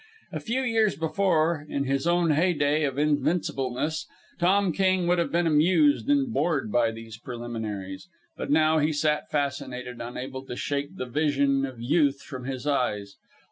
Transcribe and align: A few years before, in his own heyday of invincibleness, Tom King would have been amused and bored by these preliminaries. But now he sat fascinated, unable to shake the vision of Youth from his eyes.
A 0.31 0.39
few 0.39 0.61
years 0.63 0.95
before, 0.95 1.63
in 1.69 1.83
his 1.83 2.07
own 2.07 2.31
heyday 2.31 2.85
of 2.85 2.97
invincibleness, 2.97 4.07
Tom 4.39 4.71
King 4.73 5.05
would 5.05 5.19
have 5.19 5.31
been 5.31 5.45
amused 5.45 6.09
and 6.09 6.33
bored 6.33 6.71
by 6.71 6.89
these 6.89 7.17
preliminaries. 7.19 8.07
But 8.35 8.49
now 8.49 8.79
he 8.79 8.93
sat 8.93 9.29
fascinated, 9.29 10.01
unable 10.01 10.43
to 10.47 10.55
shake 10.55 10.97
the 10.97 11.05
vision 11.05 11.67
of 11.67 11.79
Youth 11.79 12.23
from 12.23 12.45
his 12.45 12.65
eyes. 12.65 13.17